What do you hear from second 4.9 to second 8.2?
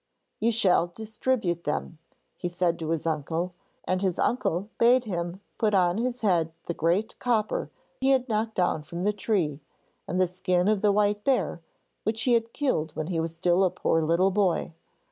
him put on his head the great copper he